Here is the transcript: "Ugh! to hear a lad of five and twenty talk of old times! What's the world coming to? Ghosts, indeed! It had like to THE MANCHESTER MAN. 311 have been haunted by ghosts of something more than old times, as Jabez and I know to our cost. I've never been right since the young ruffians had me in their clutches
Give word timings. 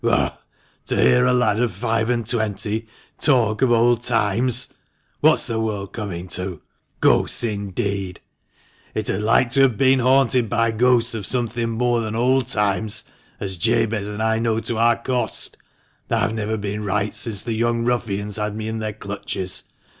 "Ugh! 0.03 0.33
to 0.87 0.99
hear 0.99 1.25
a 1.27 1.31
lad 1.31 1.59
of 1.59 1.71
five 1.71 2.09
and 2.09 2.25
twenty 2.27 2.87
talk 3.19 3.61
of 3.61 3.71
old 3.71 4.01
times! 4.01 4.73
What's 5.19 5.45
the 5.45 5.59
world 5.59 5.93
coming 5.93 6.27
to? 6.29 6.63
Ghosts, 7.01 7.43
indeed! 7.43 8.19
It 8.95 9.05
had 9.09 9.21
like 9.21 9.51
to 9.51 9.59
THE 9.59 9.69
MANCHESTER 9.69 9.69
MAN. 9.69 9.97
311 9.99 10.23
have 10.41 10.47
been 10.47 10.49
haunted 10.49 10.49
by 10.49 10.71
ghosts 10.75 11.13
of 11.13 11.27
something 11.27 11.69
more 11.69 12.01
than 12.01 12.15
old 12.15 12.47
times, 12.47 13.03
as 13.39 13.57
Jabez 13.57 14.07
and 14.07 14.23
I 14.23 14.39
know 14.39 14.59
to 14.61 14.79
our 14.79 14.95
cost. 14.97 15.57
I've 16.09 16.33
never 16.33 16.57
been 16.57 16.83
right 16.83 17.13
since 17.13 17.43
the 17.43 17.53
young 17.53 17.85
ruffians 17.85 18.37
had 18.37 18.55
me 18.55 18.67
in 18.67 18.79
their 18.79 18.93
clutches 18.93 19.71